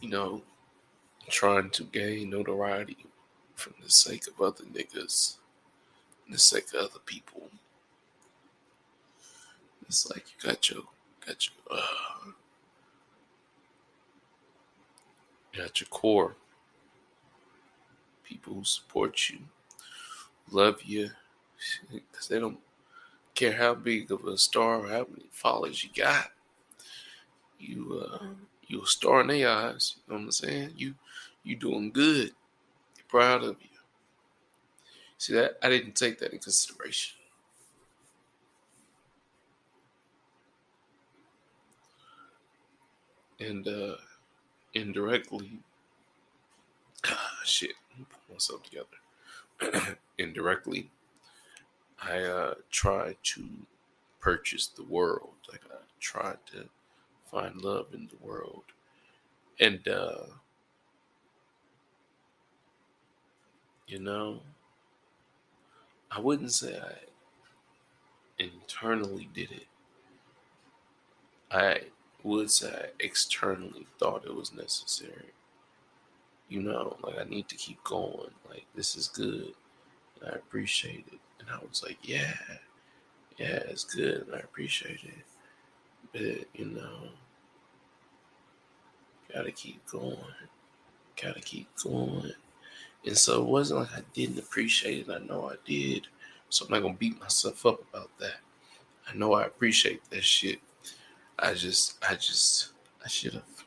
You 0.00 0.08
know, 0.08 0.40
trying 1.28 1.68
to 1.68 1.84
gain 1.84 2.30
notoriety 2.30 2.96
from 3.54 3.74
the 3.84 3.90
sake 3.90 4.26
of 4.26 4.40
other 4.40 4.64
niggas, 4.64 5.36
the 6.30 6.38
sake 6.38 6.72
of 6.72 6.80
other 6.80 7.00
people. 7.04 7.50
It's 9.86 10.08
like 10.08 10.24
you 10.30 10.48
got 10.48 10.70
your, 10.70 10.84
got 11.26 11.46
your, 11.46 11.78
uh, 11.78 12.30
got 15.58 15.80
your 15.80 15.88
core 15.88 16.36
people 18.24 18.54
who 18.54 18.64
support 18.64 19.28
you, 19.28 19.38
love 20.50 20.82
you, 20.84 21.10
because 21.90 22.28
they 22.28 22.38
don't 22.38 22.58
care 23.34 23.54
how 23.54 23.74
big 23.74 24.10
of 24.12 24.24
a 24.24 24.38
star 24.38 24.80
or 24.80 24.88
how 24.88 25.06
many 25.10 25.26
followers 25.30 25.82
you 25.82 25.90
got. 25.96 26.30
You, 27.58 28.06
uh, 28.06 28.24
you 28.66 28.82
a 28.82 28.86
star 28.86 29.22
in 29.22 29.28
their 29.28 29.48
eyes. 29.48 29.96
You 29.96 30.12
know 30.12 30.18
what 30.20 30.24
I'm 30.26 30.32
saying? 30.32 30.74
You, 30.76 30.94
you 31.42 31.56
doing 31.56 31.90
good. 31.90 32.32
They're 32.94 33.04
proud 33.08 33.42
of 33.42 33.56
you. 33.60 33.68
See 35.16 35.32
that? 35.34 35.58
I 35.62 35.68
didn't 35.68 35.96
take 35.96 36.18
that 36.20 36.32
in 36.32 36.38
consideration. 36.38 37.16
And 43.40 43.66
uh, 43.66 43.96
indirectly, 44.74 45.58
shit, 47.44 47.72
put 47.96 48.34
myself 48.34 48.62
together. 48.62 49.96
indirectly, 50.18 50.90
I 52.02 52.22
uh, 52.22 52.54
tried 52.70 53.16
to 53.34 53.48
purchase 54.20 54.66
the 54.68 54.84
world. 54.84 55.34
Like 55.50 55.62
I 55.70 55.78
tried 56.00 56.38
to 56.52 56.68
find 57.30 57.60
love 57.60 57.86
in 57.92 58.08
the 58.08 58.26
world, 58.26 58.64
and 59.60 59.86
uh, 59.88 60.26
you 63.86 63.98
know, 63.98 64.40
I 66.10 66.20
wouldn't 66.20 66.52
say 66.52 66.78
I 66.78 66.94
internally 68.42 69.28
did 69.34 69.50
it. 69.50 69.66
I 71.50 71.80
say 72.46 72.68
I 72.68 72.70
uh, 72.70 72.86
externally 73.00 73.86
thought 73.98 74.24
it 74.24 74.34
was 74.34 74.52
necessary. 74.52 75.32
You 76.48 76.62
know, 76.62 76.96
like 77.02 77.18
I 77.18 77.24
need 77.24 77.48
to 77.48 77.56
keep 77.56 77.82
going. 77.84 78.30
Like 78.48 78.66
this 78.74 78.96
is 78.96 79.08
good. 79.08 79.52
And 80.20 80.30
I 80.30 80.34
appreciate 80.34 81.04
it. 81.12 81.20
And 81.40 81.48
I 81.50 81.58
was 81.68 81.82
like, 81.82 81.98
yeah, 82.02 82.34
yeah, 83.38 83.60
it's 83.68 83.84
good. 83.84 84.26
And 84.26 84.34
I 84.34 84.38
appreciate 84.38 85.00
it. 85.04 85.24
But, 86.12 86.58
you 86.58 86.66
know, 86.66 87.08
gotta 89.32 89.52
keep 89.52 89.84
going. 89.86 90.16
Gotta 91.20 91.40
keep 91.40 91.68
going. 91.82 92.32
And 93.06 93.16
so 93.16 93.42
it 93.42 93.46
wasn't 93.46 93.80
like 93.80 93.92
I 93.94 94.02
didn't 94.14 94.38
appreciate 94.38 95.08
it. 95.08 95.12
I 95.12 95.18
know 95.18 95.50
I 95.50 95.56
did. 95.64 96.08
So 96.48 96.64
I'm 96.64 96.72
not 96.72 96.82
gonna 96.82 96.94
beat 96.94 97.20
myself 97.20 97.64
up 97.66 97.80
about 97.90 98.10
that. 98.18 98.40
I 99.08 99.14
know 99.14 99.34
I 99.34 99.44
appreciate 99.44 100.02
that 100.10 100.24
shit. 100.24 100.58
I 101.38 101.54
just, 101.54 101.96
I 102.06 102.14
just, 102.14 102.70
I 103.04 103.08
should 103.08 103.34
have. 103.34 103.64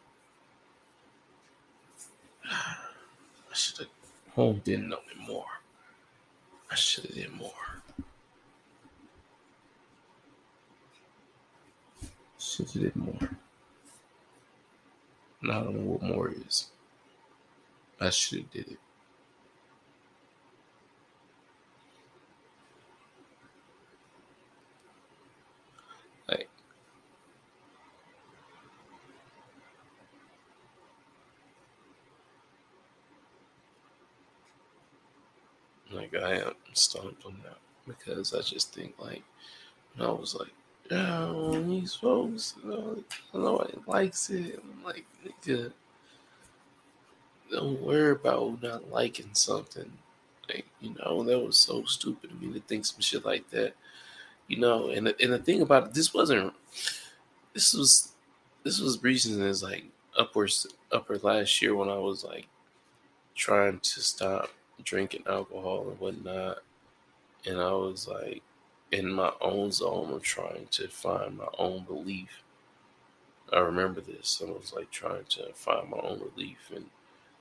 I 2.45 3.53
should 3.53 3.79
have 3.79 3.87
honed 4.35 4.67
in 4.67 4.91
on 4.91 4.99
it 5.09 5.27
more. 5.27 5.45
I 6.69 6.75
should 6.75 7.05
have 7.05 7.15
did 7.15 7.31
more. 7.33 7.51
Should 12.37 12.69
have 12.71 12.81
did 12.81 12.95
more. 12.95 13.29
And 15.41 15.51
I 15.51 15.63
don't 15.63 15.75
know 15.75 15.91
what 15.91 16.03
more 16.03 16.29
is. 16.29 16.67
I 17.99 18.09
should 18.09 18.39
have 18.39 18.51
did 18.51 18.67
it. 18.71 18.79
Like 35.93 36.00
like 36.11 36.23
I 36.23 36.35
am 36.37 36.53
stumped 36.73 37.25
on 37.25 37.37
that 37.43 37.57
because 37.87 38.33
I 38.33 38.41
just 38.41 38.73
think 38.73 38.95
like 38.99 39.23
when 39.95 40.07
I 40.07 40.11
was 40.11 40.35
like, 40.35 40.53
oh, 40.91 41.61
these 41.61 41.95
folks, 41.95 42.55
you 42.63 42.69
know, 42.69 43.03
nobody 43.33 43.73
likes 43.87 44.29
it. 44.29 44.61
I'm 44.61 44.83
like, 44.83 45.05
nigga, 45.25 45.71
don't 47.51 47.81
worry 47.81 48.11
about 48.11 48.61
not 48.61 48.91
liking 48.91 49.29
something. 49.33 49.91
Like, 50.49 50.65
you 50.79 50.95
know, 50.99 51.23
that 51.23 51.39
was 51.39 51.59
so 51.59 51.83
stupid 51.85 52.31
of 52.31 52.41
me 52.41 52.53
to 52.53 52.59
think 52.61 52.85
some 52.85 53.01
shit 53.01 53.25
like 53.25 53.49
that. 53.51 53.73
You 54.47 54.59
know, 54.59 54.89
and 54.89 55.07
the, 55.07 55.21
and 55.21 55.31
the 55.31 55.39
thing 55.39 55.61
about 55.61 55.87
it, 55.87 55.93
this 55.93 56.13
wasn't. 56.13 56.53
This 57.53 57.73
was, 57.73 58.11
this 58.63 58.79
was 58.79 59.03
recent 59.03 59.41
as 59.41 59.63
like 59.63 59.85
upwards 60.17 60.67
upper 60.91 61.17
last 61.19 61.61
year 61.61 61.75
when 61.75 61.89
I 61.89 61.97
was 61.97 62.23
like 62.23 62.47
trying 63.35 63.79
to 63.79 64.01
stop 64.01 64.49
drinking 64.83 65.23
alcohol 65.27 65.87
and 65.89 65.99
whatnot. 65.99 66.59
And 67.45 67.59
I 67.59 67.71
was 67.71 68.07
like 68.07 68.41
in 68.91 69.11
my 69.11 69.31
own 69.41 69.71
zone 69.71 70.13
of 70.13 70.21
trying 70.21 70.67
to 70.71 70.87
find 70.87 71.37
my 71.37 71.47
own 71.57 71.83
belief. 71.83 72.43
I 73.51 73.59
remember 73.59 74.01
this. 74.01 74.41
I 74.45 74.49
was 74.49 74.73
like 74.75 74.91
trying 74.91 75.25
to 75.29 75.51
find 75.53 75.89
my 75.89 75.97
own 75.97 76.21
relief 76.21 76.71
and 76.73 76.85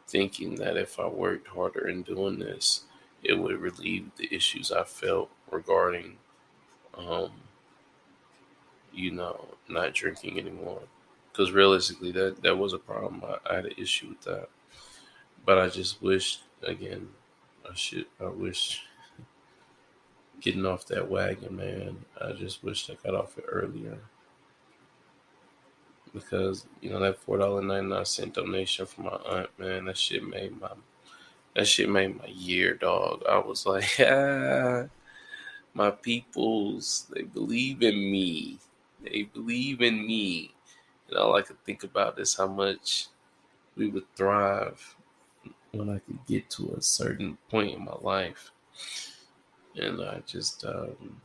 thinking 0.09 0.57
that 0.57 0.77
if 0.77 0.99
I 0.99 1.07
worked 1.07 1.49
harder 1.49 1.89
in 1.89 2.03
doing 2.03 2.39
this, 2.39 2.85
it 3.23 3.35
would 3.35 3.61
relieve 3.61 4.11
the 4.17 4.29
issues 4.35 4.73
I 4.73 4.85
felt 4.85 5.31
regarding, 5.51 6.17
um, 6.97 7.31
you 8.93 9.13
know, 9.13 9.47
not 9.69 9.95
drinking 9.95 10.39
anymore. 10.39 10.83
Because 11.31 11.53
realistically, 11.53 12.11
that 12.13 12.43
that 12.43 12.59
was 12.59 12.73
a 12.73 12.79
problem. 12.79 13.23
I, 13.25 13.53
I 13.53 13.57
had 13.57 13.67
an 13.67 13.75
issue 13.77 14.09
with 14.09 14.23
that, 14.23 14.49
but 15.45 15.59
I 15.59 15.69
just 15.69 16.03
wished 16.03 16.43
again, 16.63 17.09
I 17.71 17.75
should. 17.75 18.07
I 18.21 18.29
wish 18.29 18.83
getting 20.41 20.67
off 20.67 20.87
that 20.87 21.09
wagon, 21.09 21.57
man. 21.57 22.05
I 22.21 22.33
just 22.33 22.65
wish 22.65 22.91
I 22.91 22.95
got 23.05 23.15
off 23.15 23.39
it 23.39 23.45
earlier 23.49 23.99
because 26.13 26.67
you 26.81 26.91
know 26.91 26.99
that 27.01 27.19
four 27.19 27.39
dollar 27.39 27.63
ninety 27.63 27.89
nine 27.89 28.05
cent 28.05 28.35
donation 28.35 28.87
from 28.87 29.05
my 29.05 29.11
aunt, 29.11 29.59
man, 29.59 29.85
that 29.85 29.97
shit 29.97 30.27
made 30.27 30.61
my 30.61 30.71
that 31.55 31.67
shit 31.67 31.89
made 31.89 32.19
my 32.19 32.27
year, 32.27 32.75
dog. 32.75 33.23
I 33.29 33.39
was 33.39 33.67
like, 33.67 33.85
ah, 34.01 34.85
my 35.75 35.91
peoples, 35.91 37.07
they 37.15 37.23
believe 37.23 37.83
in 37.83 37.95
me. 37.95 38.59
They 39.05 39.25
believe 39.25 39.81
in 39.81 40.07
me. 40.07 40.55
And 41.09 41.19
all 41.19 41.35
I 41.37 41.43
could 41.43 41.63
think 41.65 41.85
about 41.85 42.19
is 42.19 42.37
how 42.37 42.47
much 42.47 43.09
we 43.77 43.89
would 43.89 44.13
thrive 44.15 44.97
when 45.73 45.89
I 45.89 45.99
could 46.01 46.25
get 46.27 46.51
to 46.51 46.75
a 46.77 46.83
certain 46.83 47.39
point 47.51 47.77
in 47.77 47.85
my 47.85 47.97
life. 48.01 48.51
And 49.77 50.03
I 50.03 50.21
just, 50.27 50.65
um, 50.65 51.21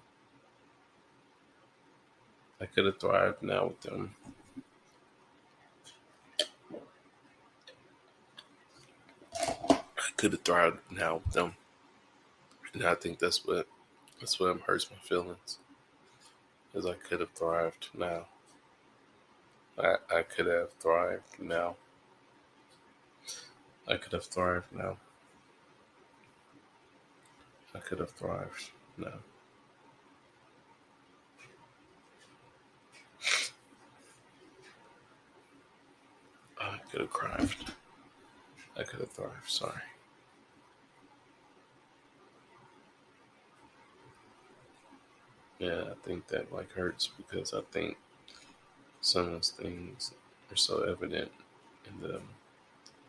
I 2.61 2.65
could 2.65 2.85
have 2.85 2.99
thrived 2.99 3.41
now 3.41 3.67
with 3.67 3.81
them. 3.81 4.15
I 9.39 10.11
could 10.15 10.31
have 10.33 10.43
thrived 10.43 10.79
now 10.91 11.21
with 11.25 11.33
them. 11.33 11.55
And 12.73 12.85
I 12.85 12.95
think 12.95 13.19
that's 13.19 13.45
what 13.45 13.67
that's 14.19 14.39
what 14.39 14.59
hurts 14.61 14.89
my 14.91 14.97
feelings. 14.97 15.59
Is 16.73 16.85
I 16.85 16.93
could 16.93 17.21
have 17.21 17.31
thrived 17.31 17.89
now. 17.93 18.27
I 19.77 19.95
I 20.13 20.23
could 20.23 20.47
have 20.47 20.73
thrived 20.73 21.39
now. 21.39 21.75
I 23.87 23.97
could 23.97 24.13
have 24.13 24.25
thrived 24.25 24.71
now. 24.73 24.97
I 27.75 27.79
could 27.79 27.99
have 27.99 28.11
thrived 28.11 28.71
now. 28.97 29.19
I 36.59 36.79
could 36.89 37.01
have 37.01 37.11
thrived. 37.11 37.71
I 38.77 38.83
could 38.83 39.01
have 39.01 39.11
thrived. 39.11 39.47
Sorry. 39.47 39.81
Yeah, 45.59 45.83
I 45.91 46.07
think 46.07 46.27
that 46.27 46.51
like 46.51 46.71
hurts 46.71 47.09
because 47.17 47.53
I 47.53 47.61
think 47.71 47.97
some 49.01 49.25
of 49.25 49.31
those 49.31 49.51
things 49.51 50.11
are 50.51 50.55
so 50.55 50.81
evident 50.81 51.31
in 51.87 52.01
the 52.01 52.19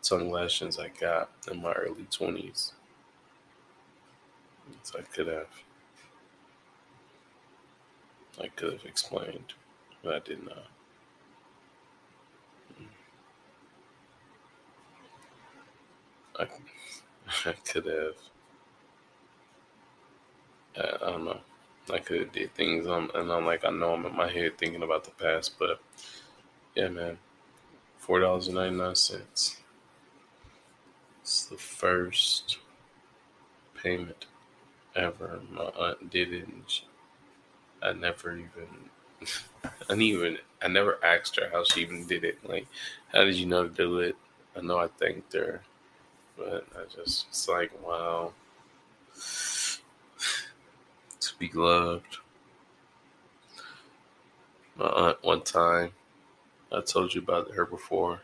tongue 0.09 0.31
lashings 0.31 0.79
I 0.79 0.89
got 0.89 1.31
in 1.51 1.63
my 1.63 1.73
early 1.73 2.07
20s. 2.11 2.73
So 4.83 4.99
I 4.99 5.03
could 5.03 5.27
have, 5.29 5.49
I 8.41 8.49
could 8.49 8.73
have 8.73 8.85
explained, 8.87 9.53
but 10.03 10.15
I 10.15 10.19
did 10.21 10.43
not. 10.45 10.67
I, 16.39 16.47
I 17.49 17.53
could 17.53 17.87
have, 17.87 18.15
I, 20.77 21.05
I 21.07 21.11
don't 21.11 21.25
know. 21.25 21.41
I 21.93 21.99
could 21.99 22.21
have 22.21 22.33
did 22.33 22.55
things, 22.55 22.87
um, 22.87 23.11
and 23.15 23.31
I'm 23.31 23.47
like, 23.47 23.65
I 23.65 23.71
know 23.71 23.95
I'm 23.95 24.07
in 24.07 24.17
my 24.17 24.31
head 24.31 24.59
thinking 24.59 24.83
about 24.83 25.05
the 25.05 25.13
past, 25.13 25.57
but 25.59 25.81
yeah, 26.77 26.89
man, 26.89 27.19
four 27.99 28.21
dollars 28.21 28.49
and 28.49 28.57
ninety 28.57 28.77
nine 28.79 28.97
cents. 28.97 29.59
It's 31.27 31.47
the 31.47 31.57
first 31.57 32.59
payment 33.83 34.27
ever. 34.95 35.41
My 35.51 35.65
aunt 35.65 36.09
did 36.09 36.33
it, 36.33 36.47
and 36.47 36.63
she, 36.69 36.85
I 37.83 37.95
never 37.95 38.37
even, 38.37 38.69
I 39.65 39.71
didn't 39.89 40.03
even, 40.03 40.39
I 40.63 40.69
never 40.69 41.05
asked 41.05 41.35
her 41.41 41.49
how 41.51 41.65
she 41.65 41.81
even 41.81 42.07
did 42.07 42.23
it. 42.23 42.39
Like, 42.49 42.69
how 43.13 43.25
did 43.25 43.35
you 43.35 43.47
know 43.47 43.65
to 43.65 43.75
do 43.75 43.99
it? 43.99 44.15
I 44.57 44.61
know 44.61 44.79
I 44.79 44.87
thanked 44.87 45.33
her, 45.33 45.63
but 46.37 46.65
I 46.77 46.85
just, 46.95 47.27
it's 47.29 47.49
like, 47.49 47.73
wow 47.85 48.33
to 49.17 49.79
be 51.41 51.51
loved. 51.53 52.19
My 54.77 54.87
aunt, 54.87 55.25
one 55.25 55.43
time, 55.43 55.91
I 56.71 56.83
told 56.83 57.17
you 57.17 57.21
about 57.21 57.51
her 57.51 57.67
before. 57.67 58.21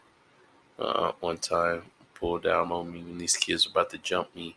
Aunt, 0.78 1.16
one 1.20 1.38
time, 1.38 1.82
pulled 2.22 2.44
down 2.44 2.70
on 2.70 2.92
me 2.92 3.02
when 3.02 3.18
these 3.18 3.36
kids 3.36 3.66
were 3.66 3.72
about 3.72 3.90
to 3.90 3.98
jump 3.98 4.34
me. 4.36 4.56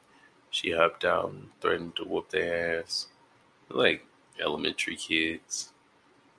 She 0.52 0.72
hopped 0.72 1.04
out 1.04 1.32
and 1.32 1.50
threatened 1.60 1.96
to 1.96 2.06
whoop 2.06 2.30
their 2.30 2.80
ass. 2.82 3.08
Like 3.70 4.06
elementary 4.40 4.96
kids. 4.96 5.74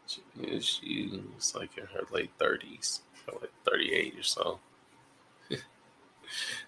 She, 0.06 0.22
she 0.60 1.20
was 1.34 1.54
like 1.56 1.76
in 1.76 1.86
her 1.86 2.02
late 2.12 2.30
30s, 2.38 3.00
like 3.26 3.50
38 3.68 4.18
or 4.20 4.22
so. 4.22 4.60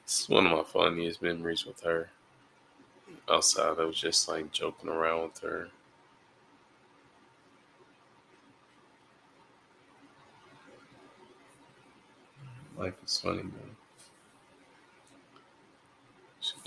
it's 0.02 0.28
one 0.28 0.46
of 0.46 0.52
my 0.52 0.64
funniest 0.64 1.22
memories 1.22 1.64
with 1.64 1.80
her 1.82 2.10
outside. 3.30 3.78
I 3.78 3.84
was 3.84 4.00
just 4.00 4.28
like 4.28 4.50
joking 4.50 4.90
around 4.90 5.22
with 5.22 5.38
her. 5.40 5.68
Life 12.76 12.94
is 13.04 13.20
funny, 13.20 13.44
man. 13.44 13.76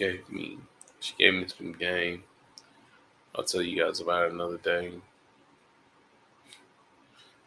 Gave 0.01 0.29
me, 0.31 0.57
she 0.99 1.13
gave 1.17 1.33
me 1.35 1.47
some 1.47 1.73
game. 1.73 2.23
I'll 3.35 3.43
tell 3.43 3.61
you 3.61 3.83
guys 3.83 3.99
about 3.99 4.25
it 4.25 4.33
another 4.33 4.57
day. 4.57 4.93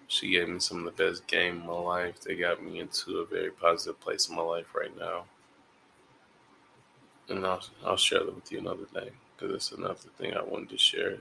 She 0.06 0.30
gave 0.30 0.48
me 0.48 0.60
some 0.60 0.86
of 0.86 0.96
the 0.96 1.04
best 1.04 1.26
game 1.26 1.60
in 1.60 1.66
my 1.66 1.72
life. 1.72 2.20
They 2.20 2.36
got 2.36 2.62
me 2.62 2.78
into 2.78 3.18
a 3.18 3.26
very 3.26 3.50
positive 3.50 4.00
place 4.00 4.28
in 4.28 4.36
my 4.36 4.42
life 4.42 4.74
right 4.74 4.96
now 4.96 5.24
and 7.28 7.46
I'll 7.46 7.62
I'll 7.84 7.96
share 7.96 8.20
that 8.20 8.34
with 8.34 8.50
you 8.52 8.58
another 8.58 8.86
day 8.92 9.10
because 9.36 9.54
it's 9.54 9.72
another 9.72 9.94
thing 10.18 10.34
I 10.34 10.42
wanted 10.42 10.70
to 10.70 10.78
share. 10.78 11.18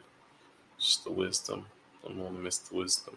Just 0.80 1.04
the 1.04 1.12
wisdom. 1.12 1.66
I 2.04 2.10
don't 2.10 2.18
want 2.18 2.36
to 2.36 2.42
miss 2.42 2.58
the 2.58 2.76
wisdom. 2.76 3.16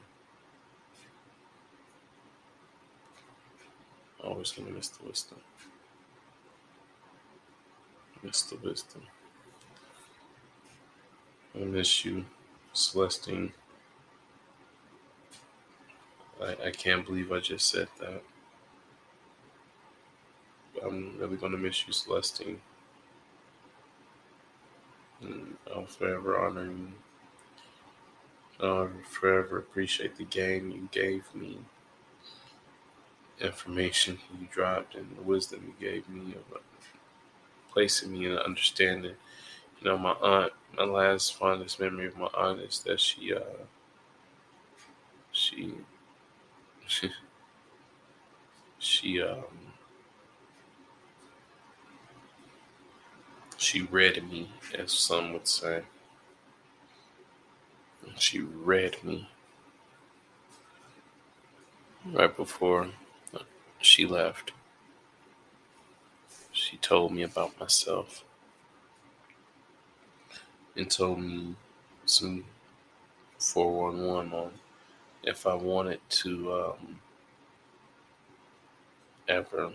Always 4.23 4.53
gonna 4.53 4.71
miss 4.71 4.89
the 4.89 5.05
wisdom. 5.05 5.39
Miss 8.23 8.43
the 8.43 8.57
wisdom. 8.57 9.03
I 11.55 11.65
miss 11.65 12.05
you, 12.05 12.25
Celestine. 12.75 13.53
I, 16.43 16.57
I 16.67 16.71
can't 16.71 17.07
believe 17.07 17.33
I 17.33 17.41
just 17.41 17.71
said 17.71 17.89
that. 18.01 18.23
I'm 20.85 21.19
really 21.19 21.37
gonna 21.37 21.57
miss 21.57 21.87
you, 21.87 21.93
Celestine. 21.93 22.59
And 25.23 25.57
I'll 25.75 25.87
forever 25.87 26.39
honor 26.39 26.67
you. 26.67 26.93
I'll 28.61 28.91
forever 29.09 29.59
appreciate 29.59 30.17
the 30.17 30.25
game 30.25 30.71
you 30.71 30.89
gave 30.91 31.23
me, 31.35 31.59
information 33.41 34.19
you 34.39 34.49
dropped, 34.51 34.95
and 34.95 35.17
the 35.17 35.23
wisdom 35.23 35.63
you 35.67 35.89
gave 35.89 36.09
me 36.09 36.35
of 37.77 37.83
placing 37.83 38.13
me 38.13 38.27
in 38.27 38.33
an 38.33 38.39
understanding. 38.39 39.17
You 39.81 39.89
know, 39.91 39.99
my 39.99 40.13
aunt, 40.13 40.53
my 40.77 40.85
last 40.85 41.37
fondest 41.37 41.81
memory 41.81 42.09
of 42.09 42.17
my 42.19 42.29
aunt 42.35 42.61
is 42.61 42.81
that 42.81 43.01
she, 43.01 43.35
uh, 43.35 43.41
she, 45.33 45.75
she, 46.87 47.11
she, 48.79 49.23
um, 49.23 49.45
She 53.59 53.83
read 53.83 54.31
me, 54.31 54.51
as 54.75 54.93
some 54.93 55.33
would 55.33 55.49
say. 55.49 55.83
She 58.19 58.41
read 58.41 59.05
me 59.05 59.29
right 62.13 62.35
before 62.37 62.89
she 63.81 64.07
left. 64.07 64.53
She 66.67 66.79
told 66.79 67.13
me 67.13 67.23
about 67.23 67.59
myself. 67.61 68.25
and 70.77 70.91
told 70.91 71.21
me 71.21 71.55
some 72.05 72.45
411 73.39 74.33
on 74.33 74.53
if 75.23 75.47
I 75.47 75.55
wanted 75.55 76.01
to 76.09 76.53
um, 76.53 77.01
ever 79.29 79.73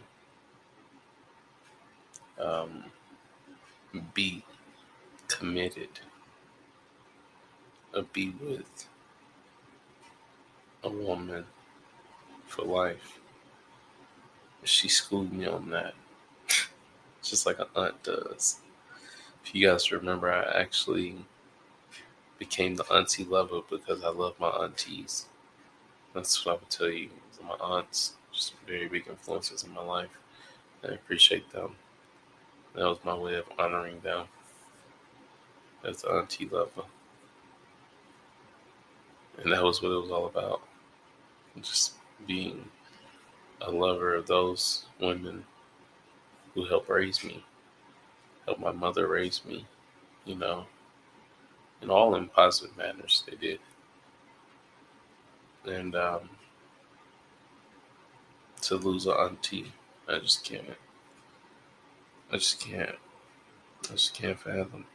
um, 2.39 2.85
be 4.13 4.43
committed 5.27 5.89
or 7.95 8.03
be 8.13 8.29
with 8.29 8.87
a 10.83 10.89
woman 10.89 11.45
for 12.45 12.63
life. 12.63 13.19
She 14.63 14.87
schooled 14.87 15.33
me 15.33 15.47
on 15.47 15.69
that, 15.71 15.95
just 17.31 17.45
like 17.45 17.59
an 17.59 17.67
aunt 17.75 18.03
does. 18.03 18.59
If 19.43 19.55
you 19.55 19.67
guys 19.67 19.91
remember, 19.91 20.31
I 20.31 20.61
actually 20.61 21.15
became 22.37 22.75
the 22.75 22.83
auntie 22.93 23.23
lover 23.23 23.61
because 23.69 24.03
I 24.03 24.09
love 24.09 24.35
my 24.39 24.49
aunties. 24.49 25.27
That's 26.13 26.45
what 26.45 26.51
I 26.51 26.55
would 26.59 26.69
tell 26.69 26.89
you. 26.89 27.09
My 27.47 27.55
aunts, 27.55 28.13
just 28.31 28.53
very 28.67 28.87
big 28.87 29.07
influences 29.07 29.63
in 29.63 29.73
my 29.73 29.81
life. 29.81 30.09
I 30.83 30.89
appreciate 30.89 31.51
them. 31.51 31.75
That 32.75 32.85
was 32.85 32.99
my 33.03 33.15
way 33.15 33.35
of 33.35 33.45
honoring 33.57 33.99
them 34.01 34.27
as 35.83 36.03
the 36.03 36.09
auntie 36.09 36.47
lover. 36.47 36.83
And 39.41 39.51
that 39.51 39.63
was 39.63 39.81
what 39.81 39.91
it 39.91 40.01
was 40.01 40.11
all 40.11 40.27
about. 40.27 40.61
Just 41.61 41.93
being 42.27 42.65
a 43.61 43.71
lover 43.71 44.13
of 44.13 44.27
those 44.27 44.85
women 44.99 45.45
who 46.53 46.65
helped 46.65 46.89
raise 46.89 47.23
me, 47.23 47.43
helped 48.45 48.61
my 48.61 48.71
mother 48.71 49.07
raise 49.07 49.43
me, 49.45 49.65
you 50.25 50.35
know, 50.35 50.65
and 51.81 51.89
all 51.89 52.15
in 52.15 52.27
positive 52.27 52.75
manners 52.77 53.23
they 53.29 53.35
did. 53.35 53.59
And 55.65 55.95
um, 55.95 56.29
to 58.61 58.75
lose 58.75 59.05
an 59.05 59.13
auntie, 59.13 59.71
I 60.07 60.19
just 60.19 60.43
can't. 60.43 60.65
I 62.31 62.37
just 62.37 62.59
can't. 62.59 62.95
I 63.89 63.93
just 63.93 64.13
can't 64.13 64.39
fathom. 64.39 64.85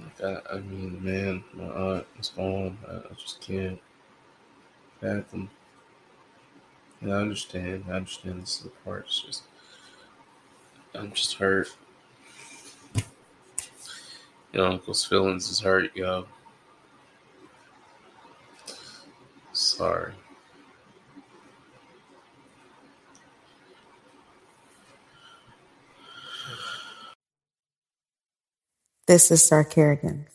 Like 0.00 0.22
I, 0.22 0.54
I 0.54 0.60
mean, 0.60 1.02
man, 1.02 1.44
my 1.52 1.64
aunt 1.64 2.06
is 2.18 2.30
gone. 2.30 2.78
I, 2.88 2.96
I 2.96 3.14
just 3.16 3.40
can't 3.40 3.80
fathom. 5.00 5.50
I 7.02 7.10
understand. 7.10 7.84
I 7.88 7.92
understand 7.92 8.42
this 8.42 8.58
is 8.58 8.64
the 8.64 8.70
part. 8.84 9.06
It's 9.06 9.22
just, 9.22 9.42
I'm 10.94 11.12
just 11.12 11.34
hurt. 11.34 11.68
Your 14.52 14.66
uncle's 14.66 15.04
feelings 15.04 15.48
is 15.50 15.60
hurt, 15.60 15.96
yo. 15.96 16.26
Sorry. 19.52 20.12
This 29.06 29.30
is 29.30 29.42
Star 29.42 29.64
Kerrigan. 29.64 30.26